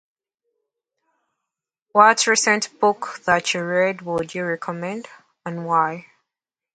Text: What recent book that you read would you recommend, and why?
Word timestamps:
What 1.91 2.25
recent 2.25 2.79
book 2.79 3.19
that 3.27 3.53
you 3.53 3.63
read 3.63 4.01
would 4.01 4.33
you 4.33 4.43
recommend, 4.43 5.07
and 5.45 5.63
why? 5.63 6.07